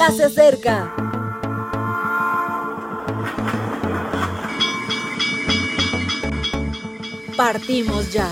[0.00, 0.94] ya se acerca.
[7.36, 8.26] Partimos ya.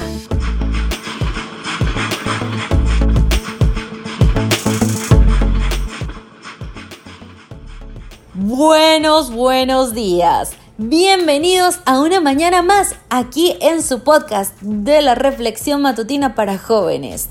[8.33, 10.53] Buenos, buenos días.
[10.79, 17.29] Bienvenidos a una mañana más aquí en su podcast de la reflexión matutina para jóvenes.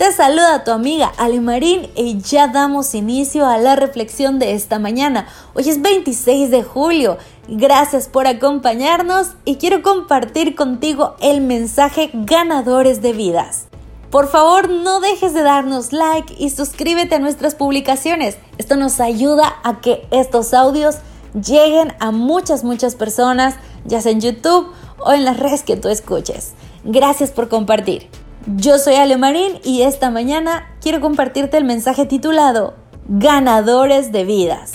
[0.00, 4.78] Te saluda tu amiga Ale Marín y ya damos inicio a la reflexión de esta
[4.78, 5.28] mañana.
[5.52, 7.18] Hoy es 26 de julio.
[7.48, 13.66] Gracias por acompañarnos y quiero compartir contigo el mensaje ganadores de vidas.
[14.10, 18.38] Por favor, no dejes de darnos like y suscríbete a nuestras publicaciones.
[18.56, 20.96] Esto nos ayuda a que estos audios
[21.34, 25.88] lleguen a muchas, muchas personas, ya sea en YouTube o en las redes que tú
[25.88, 26.54] escuches.
[26.84, 28.08] Gracias por compartir.
[28.56, 32.74] Yo soy Ale Marín y esta mañana quiero compartirte el mensaje titulado
[33.06, 34.72] Ganadores de vidas.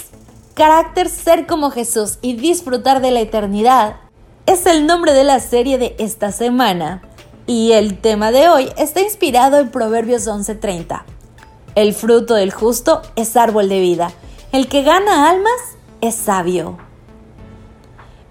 [0.54, 3.98] Carácter ser como Jesús y disfrutar de la eternidad
[4.46, 7.02] es el nombre de la serie de esta semana.
[7.48, 11.04] Y el tema de hoy está inspirado en Proverbios 11:30.
[11.76, 14.12] El fruto del justo es árbol de vida.
[14.54, 16.77] El que gana almas es sabio.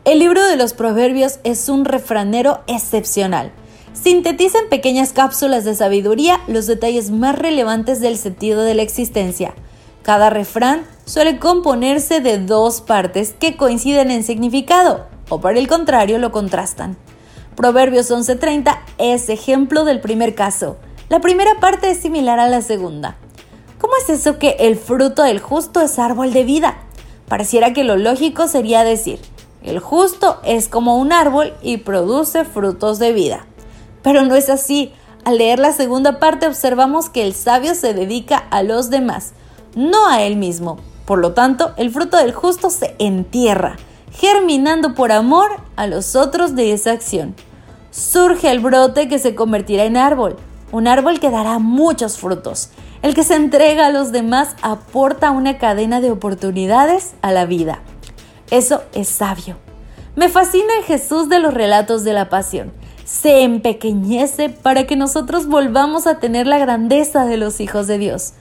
[0.07, 3.53] El libro de los Proverbios es un refranero excepcional.
[3.95, 9.55] Sintetiza en pequeñas cápsulas de sabiduría los detalles más relevantes del sentido de la existencia.
[10.03, 16.19] Cada refrán suele componerse de dos partes que coinciden en significado, o por el contrario
[16.19, 16.97] lo contrastan.
[17.57, 20.77] Proverbios 11:30 es ejemplo del primer caso.
[21.09, 23.17] La primera parte es similar a la segunda.
[23.79, 26.79] ¿Cómo es eso que el fruto del justo es árbol de vida?
[27.29, 29.21] Pareciera que lo lógico sería decir,
[29.63, 33.47] el justo es como un árbol y produce frutos de vida.
[34.05, 34.93] Pero no es así.
[35.25, 39.33] Al leer la segunda parte observamos que el sabio se dedica a los demás,
[39.75, 40.79] no a él mismo.
[41.07, 43.77] Por lo tanto, el fruto del justo se entierra,
[44.13, 47.35] germinando por amor a los otros de esa acción.
[47.91, 50.37] Surge el brote que se convertirá en árbol,
[50.73, 52.69] un árbol que dará muchos frutos.
[53.01, 57.81] El que se entrega a los demás aporta una cadena de oportunidades a la vida.
[58.51, 59.57] Eso es sabio.
[60.17, 62.73] Me fascina el Jesús de los relatos de la pasión.
[63.21, 68.33] Se empequeñece para que nosotros volvamos a tener la grandeza de los hijos de Dios.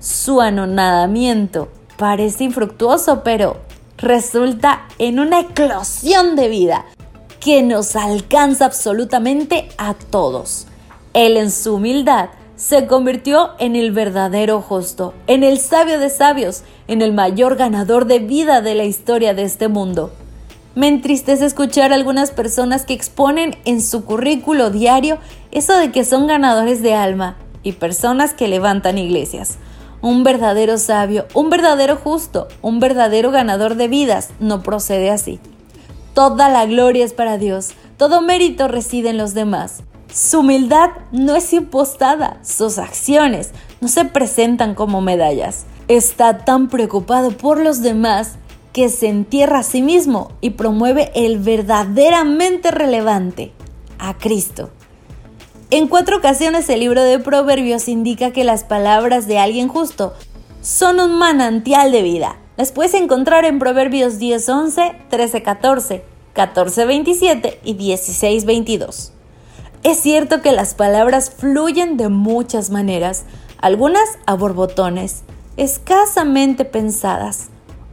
[0.00, 3.58] Su anonadamiento parece infructuoso, pero
[3.96, 6.86] resulta en una eclosión de vida
[7.38, 10.66] que nos alcanza absolutamente a todos.
[11.14, 16.64] Él en su humildad se convirtió en el verdadero justo, en el sabio de sabios,
[16.88, 20.10] en el mayor ganador de vida de la historia de este mundo.
[20.76, 25.16] Me entristece escuchar a algunas personas que exponen en su currículo diario
[25.50, 29.56] eso de que son ganadores de alma y personas que levantan iglesias.
[30.02, 35.40] Un verdadero sabio, un verdadero justo, un verdadero ganador de vidas no procede así.
[36.12, 39.82] Toda la gloria es para Dios, todo mérito reside en los demás.
[40.12, 45.64] Su humildad no es impostada, sus acciones no se presentan como medallas.
[45.88, 48.32] Está tan preocupado por los demás
[48.76, 53.52] que se entierra a sí mismo y promueve el verdaderamente relevante,
[53.98, 54.68] a Cristo.
[55.70, 60.12] En cuatro ocasiones el libro de Proverbios indica que las palabras de alguien justo
[60.60, 62.36] son un manantial de vida.
[62.58, 66.02] Las puedes encontrar en Proverbios 10:11, 13:14,
[66.34, 69.12] 14:27 y 16:22.
[69.84, 73.24] Es cierto que las palabras fluyen de muchas maneras,
[73.56, 75.22] algunas a borbotones,
[75.56, 77.48] escasamente pensadas,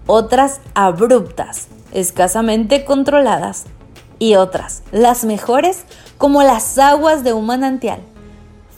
[0.08, 3.66] otras abruptas, escasamente controladas,
[4.24, 5.84] y otras, las mejores,
[6.18, 8.00] como las aguas de un manantial,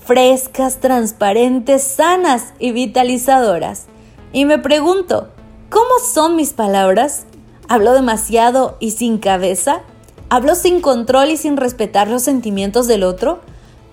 [0.04, 3.86] frescas, transparentes, sanas y vitalizadoras.
[4.34, 5.30] Y me pregunto,
[5.70, 7.26] ¿cómo son mis palabras?
[7.68, 9.82] ¿Hablo demasiado y sin cabeza?
[10.30, 13.42] ¿Hablo sin control y sin respetar los sentimientos del otro?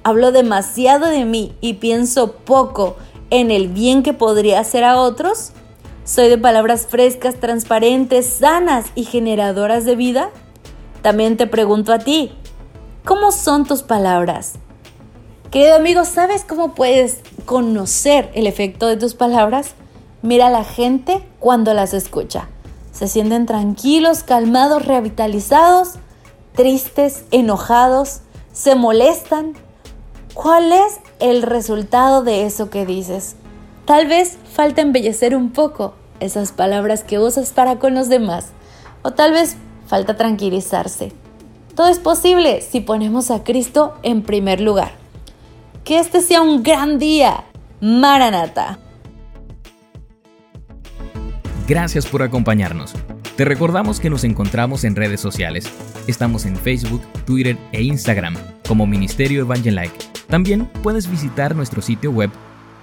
[0.05, 2.97] ¿Hablo demasiado de mí y pienso poco
[3.29, 5.53] en el bien que podría hacer a otros?
[6.05, 10.31] ¿Soy de palabras frescas, transparentes, sanas y generadoras de vida?
[11.01, 12.33] También te pregunto a ti,
[13.05, 14.55] ¿cómo son tus palabras?
[15.51, 19.75] Querido amigo, ¿sabes cómo puedes conocer el efecto de tus palabras?
[20.23, 22.49] Mira a la gente cuando las escucha.
[22.93, 25.99] Se sienten tranquilos, calmados, revitalizados
[26.55, 28.21] tristes, enojados,
[28.53, 29.55] se molestan.
[30.35, 33.37] ¿Cuál es el resultado de eso que dices?
[33.85, 38.47] Tal vez falta embellecer un poco esas palabras que usas para con los demás.
[39.03, 39.57] O tal vez
[39.89, 41.13] falta tranquilizarse.
[41.75, 44.93] Todo es posible si ponemos a Cristo en primer lugar.
[45.85, 47.45] Que este sea un gran día.
[47.81, 48.79] Maranata.
[51.67, 52.93] Gracias por acompañarnos.
[53.37, 55.67] Te recordamos que nos encontramos en redes sociales.
[56.07, 58.37] Estamos en Facebook, Twitter e Instagram
[58.69, 59.97] como Ministerio Evangelike.
[60.29, 62.31] También puedes visitar nuestro sitio web